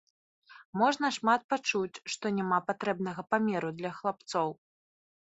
Можна 0.81 1.09
шмат 1.17 1.41
пачуць, 1.53 2.01
што 2.13 2.31
няма 2.37 2.59
патрэбнага 2.69 3.25
памеру 3.35 3.69
для 3.83 3.91
хлапцоў. 3.99 4.49